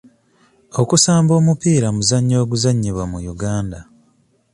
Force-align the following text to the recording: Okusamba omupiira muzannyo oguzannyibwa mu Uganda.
Okusamba 0.81 1.31
omupiira 1.39 1.87
muzannyo 1.95 2.37
oguzannyibwa 2.43 3.03
mu 3.11 3.19
Uganda. 3.33 3.79